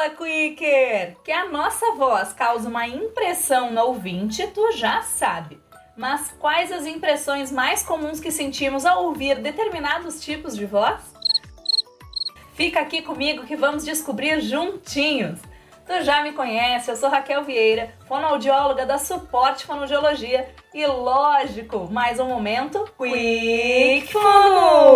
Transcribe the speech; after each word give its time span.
Fala, 0.00 0.08
Quicker! 0.08 1.16
Que 1.22 1.30
a 1.30 1.46
nossa 1.50 1.94
voz 1.94 2.32
causa 2.32 2.66
uma 2.66 2.88
impressão 2.88 3.70
no 3.70 3.82
ouvinte, 3.82 4.46
tu 4.46 4.72
já 4.72 5.02
sabe. 5.02 5.60
Mas 5.94 6.34
quais 6.40 6.72
as 6.72 6.86
impressões 6.86 7.52
mais 7.52 7.82
comuns 7.82 8.18
que 8.18 8.30
sentimos 8.30 8.86
ao 8.86 9.04
ouvir 9.04 9.36
determinados 9.40 10.24
tipos 10.24 10.56
de 10.56 10.64
voz? 10.64 11.02
Fica 12.54 12.80
aqui 12.80 13.02
comigo 13.02 13.44
que 13.44 13.54
vamos 13.54 13.84
descobrir 13.84 14.40
juntinhos. 14.40 15.38
Tu 15.86 16.02
já 16.02 16.22
me 16.22 16.32
conhece, 16.32 16.90
eu 16.90 16.96
sou 16.96 17.10
Raquel 17.10 17.44
Vieira, 17.44 17.92
fonoaudióloga 18.08 18.86
da 18.86 18.96
Suporte 18.96 19.66
Fonoaudiologia 19.66 20.48
e, 20.72 20.86
lógico, 20.86 21.88
mais 21.90 22.18
um 22.18 22.26
momento 22.26 22.88
Quick 22.96 24.10
Fono! 24.10 24.89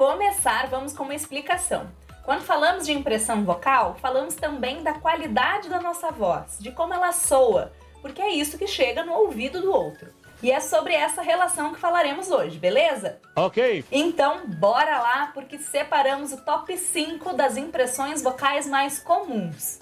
Começar, 0.00 0.66
vamos 0.68 0.94
com 0.94 1.04
uma 1.04 1.14
explicação. 1.14 1.86
Quando 2.24 2.40
falamos 2.40 2.86
de 2.86 2.92
impressão 2.92 3.44
vocal, 3.44 3.98
falamos 4.00 4.34
também 4.34 4.82
da 4.82 4.94
qualidade 4.94 5.68
da 5.68 5.78
nossa 5.78 6.10
voz, 6.10 6.56
de 6.58 6.72
como 6.72 6.94
ela 6.94 7.12
soa, 7.12 7.70
porque 8.00 8.22
é 8.22 8.30
isso 8.30 8.56
que 8.56 8.66
chega 8.66 9.04
no 9.04 9.12
ouvido 9.12 9.60
do 9.60 9.70
outro. 9.70 10.10
E 10.42 10.50
é 10.50 10.58
sobre 10.58 10.94
essa 10.94 11.20
relação 11.20 11.74
que 11.74 11.78
falaremos 11.78 12.30
hoje, 12.30 12.58
beleza? 12.58 13.20
Ok. 13.36 13.84
Então, 13.92 14.46
bora 14.46 15.00
lá, 15.00 15.30
porque 15.34 15.58
separamos 15.58 16.32
o 16.32 16.38
top 16.46 16.74
5 16.78 17.34
das 17.34 17.58
impressões 17.58 18.22
vocais 18.22 18.66
mais 18.66 18.98
comuns. 19.00 19.80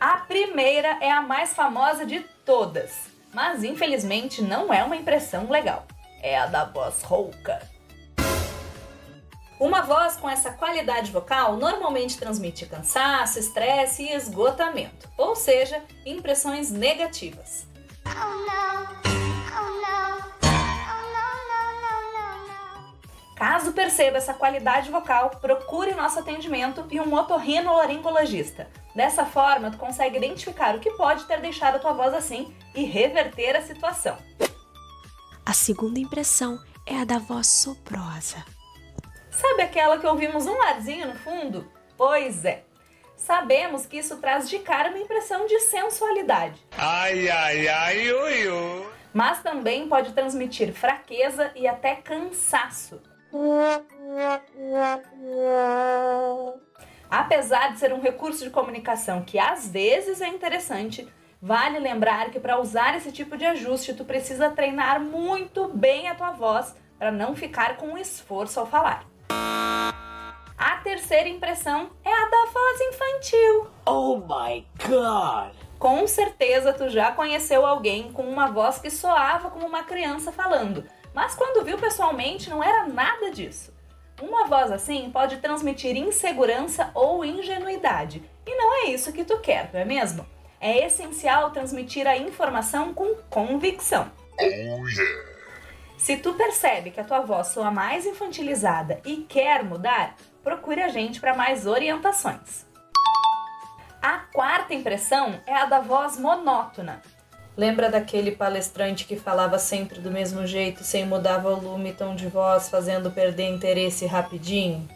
A 0.00 0.16
primeira 0.16 0.98
é 1.00 1.12
a 1.12 1.22
mais 1.22 1.54
famosa 1.54 2.04
de 2.04 2.18
todas, 2.44 3.06
mas 3.32 3.62
infelizmente 3.62 4.42
não 4.42 4.74
é 4.74 4.82
uma 4.82 4.96
impressão 4.96 5.48
legal 5.48 5.86
é 6.22 6.36
a 6.38 6.46
da 6.46 6.64
voz 6.64 7.02
rouca. 7.02 7.60
Uma 9.58 9.80
voz 9.80 10.16
com 10.16 10.28
essa 10.28 10.50
qualidade 10.50 11.10
vocal 11.10 11.56
normalmente 11.56 12.18
transmite 12.18 12.66
cansaço, 12.66 13.38
estresse 13.38 14.02
e 14.02 14.12
esgotamento, 14.12 15.08
ou 15.16 15.34
seja, 15.34 15.82
impressões 16.04 16.70
negativas. 16.70 17.66
Caso 23.34 23.72
perceba 23.72 24.18
essa 24.18 24.34
qualidade 24.34 24.90
vocal, 24.90 25.30
procure 25.40 25.94
nosso 25.94 26.18
atendimento 26.18 26.86
e 26.90 27.00
um 27.00 27.14
otorrinolaringologista. 27.14 28.66
Dessa 28.94 29.26
forma, 29.26 29.70
tu 29.70 29.76
consegue 29.76 30.16
identificar 30.16 30.74
o 30.74 30.80
que 30.80 30.90
pode 30.92 31.24
ter 31.24 31.40
deixado 31.40 31.76
a 31.76 31.78
tua 31.78 31.92
voz 31.92 32.14
assim 32.14 32.54
e 32.74 32.84
reverter 32.84 33.54
a 33.54 33.62
situação. 33.62 34.16
A 35.56 35.58
segunda 35.58 35.98
impressão 35.98 36.62
é 36.84 37.00
a 37.00 37.04
da 37.06 37.18
voz 37.18 37.46
soprosa. 37.46 38.44
Sabe 39.30 39.62
aquela 39.62 39.96
que 39.98 40.06
ouvimos 40.06 40.46
um 40.46 40.60
arzinho 40.60 41.08
no 41.08 41.14
fundo? 41.14 41.66
Pois 41.96 42.44
é. 42.44 42.64
Sabemos 43.16 43.86
que 43.86 43.96
isso 43.96 44.18
traz 44.18 44.50
de 44.50 44.58
cara 44.58 44.90
uma 44.90 44.98
impressão 44.98 45.46
de 45.46 45.58
sensualidade. 45.60 46.60
Ai, 46.76 47.30
ai, 47.30 47.68
ai, 47.68 48.12
ui, 48.12 48.48
ui. 48.48 48.86
Mas 49.14 49.42
também 49.42 49.88
pode 49.88 50.12
transmitir 50.12 50.74
fraqueza 50.74 51.50
e 51.56 51.66
até 51.66 51.94
cansaço. 51.94 53.00
Apesar 57.10 57.72
de 57.72 57.78
ser 57.78 57.94
um 57.94 58.02
recurso 58.02 58.44
de 58.44 58.50
comunicação 58.50 59.22
que 59.22 59.38
às 59.38 59.66
vezes 59.66 60.20
é 60.20 60.28
interessante, 60.28 61.08
Vale 61.40 61.78
lembrar 61.78 62.30
que 62.30 62.40
para 62.40 62.58
usar 62.58 62.96
esse 62.96 63.12
tipo 63.12 63.36
de 63.36 63.44
ajuste, 63.44 63.94
tu 63.94 64.04
precisa 64.04 64.50
treinar 64.50 65.00
muito 65.00 65.68
bem 65.68 66.08
a 66.08 66.14
tua 66.14 66.30
voz 66.30 66.74
para 66.98 67.10
não 67.10 67.36
ficar 67.36 67.76
com 67.76 67.98
esforço 67.98 68.58
ao 68.58 68.66
falar. 68.66 69.04
A 70.56 70.76
terceira 70.82 71.28
impressão 71.28 71.90
é 72.02 72.10
a 72.10 72.28
da 72.28 72.46
voz 72.50 72.80
infantil. 72.80 73.70
Oh 73.84 74.16
my 74.16 74.66
god! 74.88 75.54
Com 75.78 76.06
certeza 76.06 76.72
tu 76.72 76.88
já 76.88 77.12
conheceu 77.12 77.66
alguém 77.66 78.10
com 78.10 78.22
uma 78.22 78.46
voz 78.46 78.78
que 78.78 78.88
soava 78.88 79.50
como 79.50 79.66
uma 79.66 79.82
criança 79.82 80.32
falando, 80.32 80.84
mas 81.12 81.34
quando 81.34 81.64
viu 81.64 81.76
pessoalmente 81.76 82.48
não 82.48 82.64
era 82.64 82.86
nada 82.86 83.30
disso. 83.30 83.74
Uma 84.22 84.46
voz 84.46 84.72
assim 84.72 85.10
pode 85.10 85.36
transmitir 85.36 85.94
insegurança 85.94 86.90
ou 86.94 87.22
ingenuidade, 87.22 88.22
e 88.46 88.56
não 88.56 88.72
é 88.72 88.84
isso 88.86 89.12
que 89.12 89.24
tu 89.24 89.38
quer, 89.40 89.68
não 89.74 89.80
é 89.80 89.84
mesmo? 89.84 90.26
É 90.66 90.84
essencial 90.84 91.52
transmitir 91.52 92.08
a 92.08 92.16
informação 92.16 92.92
com 92.92 93.14
convicção. 93.30 94.10
Oh, 94.40 94.44
yeah. 94.44 95.36
Se 95.96 96.16
tu 96.16 96.34
percebe 96.34 96.90
que 96.90 97.00
a 97.00 97.04
tua 97.04 97.20
voz 97.20 97.48
soa 97.48 97.70
mais 97.70 98.04
infantilizada 98.04 99.00
e 99.04 99.18
quer 99.18 99.62
mudar, 99.62 100.16
procure 100.42 100.82
a 100.82 100.88
gente 100.88 101.20
para 101.20 101.34
mais 101.34 101.66
orientações. 101.66 102.66
A 104.02 104.18
quarta 104.32 104.74
impressão 104.74 105.40
é 105.46 105.54
a 105.54 105.66
da 105.66 105.80
voz 105.80 106.18
monótona. 106.18 107.00
Lembra 107.56 107.88
daquele 107.88 108.32
palestrante 108.32 109.06
que 109.06 109.16
falava 109.16 109.60
sempre 109.60 110.00
do 110.00 110.10
mesmo 110.10 110.46
jeito, 110.46 110.82
sem 110.82 111.06
mudar 111.06 111.38
volume 111.38 111.90
e 111.90 111.92
tom 111.92 112.16
de 112.16 112.26
voz, 112.26 112.68
fazendo 112.68 113.10
perder 113.10 113.48
interesse 113.48 114.04
rapidinho? 114.04 114.86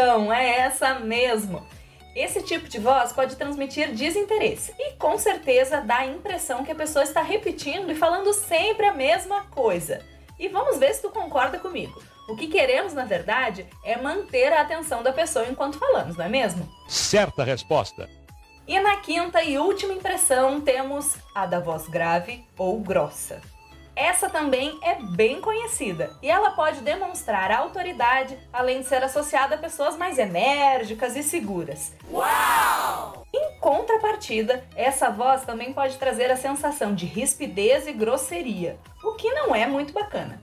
Então, 0.00 0.32
é 0.32 0.60
essa 0.60 0.94
mesmo. 1.00 1.66
Esse 2.14 2.40
tipo 2.40 2.68
de 2.68 2.78
voz 2.78 3.12
pode 3.12 3.34
transmitir 3.34 3.92
desinteresse 3.92 4.72
e 4.78 4.92
com 4.92 5.18
certeza 5.18 5.80
dá 5.80 5.96
a 5.96 6.06
impressão 6.06 6.64
que 6.64 6.70
a 6.70 6.74
pessoa 6.76 7.02
está 7.02 7.20
repetindo 7.20 7.90
e 7.90 7.96
falando 7.96 8.32
sempre 8.32 8.86
a 8.86 8.94
mesma 8.94 9.46
coisa. 9.46 10.00
E 10.38 10.46
vamos 10.46 10.78
ver 10.78 10.94
se 10.94 11.02
tu 11.02 11.10
concorda 11.10 11.58
comigo. 11.58 12.00
O 12.28 12.36
que 12.36 12.46
queremos, 12.46 12.94
na 12.94 13.04
verdade, 13.04 13.66
é 13.82 14.00
manter 14.00 14.52
a 14.52 14.60
atenção 14.60 15.02
da 15.02 15.12
pessoa 15.12 15.48
enquanto 15.48 15.80
falamos, 15.80 16.16
não 16.16 16.26
é 16.26 16.28
mesmo? 16.28 16.68
Certa 16.86 17.42
resposta. 17.42 18.08
E 18.68 18.78
na 18.78 18.98
quinta 18.98 19.42
e 19.42 19.58
última 19.58 19.94
impressão 19.94 20.60
temos 20.60 21.16
a 21.34 21.44
da 21.44 21.58
voz 21.58 21.88
grave 21.88 22.44
ou 22.56 22.78
grossa. 22.78 23.40
Essa 23.98 24.30
também 24.30 24.78
é 24.80 24.94
bem 24.94 25.40
conhecida 25.40 26.16
e 26.22 26.30
ela 26.30 26.52
pode 26.52 26.82
demonstrar 26.82 27.50
autoridade, 27.50 28.38
além 28.52 28.78
de 28.78 28.86
ser 28.86 29.02
associada 29.02 29.56
a 29.56 29.58
pessoas 29.58 29.96
mais 29.96 30.18
enérgicas 30.18 31.16
e 31.16 31.22
seguras. 31.24 31.92
Uau! 32.08 33.26
Em 33.34 33.58
contrapartida, 33.58 34.64
essa 34.76 35.10
voz 35.10 35.42
também 35.42 35.72
pode 35.72 35.96
trazer 35.96 36.30
a 36.30 36.36
sensação 36.36 36.94
de 36.94 37.06
rispidez 37.06 37.88
e 37.88 37.92
grosseria, 37.92 38.78
o 39.02 39.14
que 39.14 39.32
não 39.32 39.52
é 39.52 39.66
muito 39.66 39.92
bacana. 39.92 40.40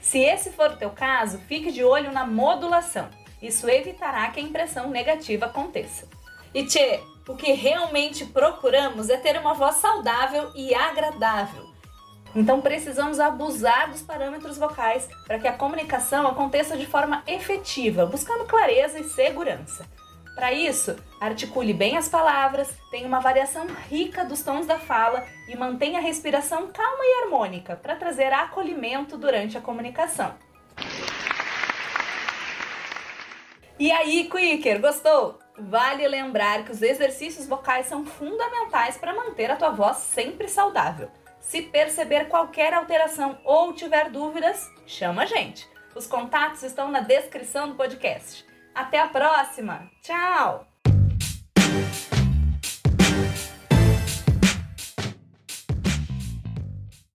Se 0.00 0.18
esse 0.18 0.50
for 0.50 0.72
o 0.72 0.76
teu 0.76 0.90
caso, 0.90 1.38
fique 1.46 1.70
de 1.70 1.84
olho 1.84 2.10
na 2.10 2.26
modulação. 2.26 3.08
Isso 3.40 3.70
evitará 3.70 4.28
que 4.32 4.40
a 4.40 4.42
impressão 4.42 4.90
negativa 4.90 5.46
aconteça. 5.46 6.08
E 6.52 6.66
tchê, 6.66 6.98
o 7.28 7.36
que 7.36 7.52
realmente 7.52 8.24
procuramos 8.24 9.08
é 9.08 9.16
ter 9.16 9.38
uma 9.38 9.54
voz 9.54 9.76
saudável 9.76 10.50
e 10.56 10.74
agradável 10.74 11.69
então 12.34 12.60
precisamos 12.60 13.18
abusar 13.18 13.90
dos 13.90 14.02
parâmetros 14.02 14.56
vocais 14.56 15.08
para 15.26 15.38
que 15.38 15.48
a 15.48 15.52
comunicação 15.52 16.26
aconteça 16.26 16.76
de 16.76 16.86
forma 16.86 17.22
efetiva, 17.26 18.06
buscando 18.06 18.44
clareza 18.44 18.98
e 18.98 19.04
segurança. 19.04 19.84
Para 20.34 20.52
isso, 20.52 20.96
articule 21.20 21.74
bem 21.74 21.96
as 21.96 22.08
palavras, 22.08 22.68
tenha 22.90 23.06
uma 23.06 23.20
variação 23.20 23.66
rica 23.88 24.24
dos 24.24 24.42
tons 24.42 24.64
da 24.64 24.78
fala 24.78 25.24
e 25.48 25.56
mantenha 25.56 25.98
a 25.98 26.02
respiração 26.02 26.68
calma 26.68 27.04
e 27.04 27.22
harmônica 27.24 27.76
para 27.76 27.96
trazer 27.96 28.32
acolhimento 28.32 29.18
durante 29.18 29.58
a 29.58 29.60
comunicação. 29.60 30.34
E 33.78 33.90
aí, 33.90 34.28
Quicker, 34.30 34.80
gostou? 34.80 35.38
Vale 35.58 36.06
lembrar 36.06 36.64
que 36.64 36.70
os 36.70 36.80
exercícios 36.80 37.46
vocais 37.46 37.86
são 37.86 38.04
fundamentais 38.04 38.96
para 38.96 39.14
manter 39.14 39.50
a 39.50 39.56
tua 39.56 39.70
voz 39.70 39.96
sempre 39.98 40.48
saudável. 40.48 41.10
Se 41.40 41.62
perceber 41.62 42.28
qualquer 42.28 42.72
alteração 42.74 43.38
ou 43.44 43.72
tiver 43.72 44.10
dúvidas, 44.10 44.70
chama 44.86 45.22
a 45.22 45.26
gente. 45.26 45.68
Os 45.94 46.06
contatos 46.06 46.62
estão 46.62 46.90
na 46.90 47.00
descrição 47.00 47.68
do 47.68 47.74
podcast. 47.74 48.46
Até 48.74 49.00
a 49.00 49.08
próxima! 49.08 49.90
Tchau! 50.02 50.69